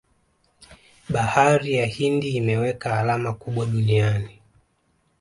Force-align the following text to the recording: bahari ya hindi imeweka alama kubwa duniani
bahari 1.13 1.69
ya 1.77 1.85
hindi 1.87 2.29
imeweka 2.39 2.93
alama 2.99 3.33
kubwa 3.33 3.65
duniani 3.65 4.41